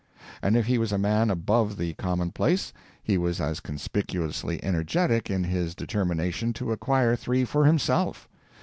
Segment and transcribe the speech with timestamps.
[0.41, 5.29] And if he was a man above the common place, he was as conspicuously energetic
[5.29, 8.27] in his determination to acquire three for himself.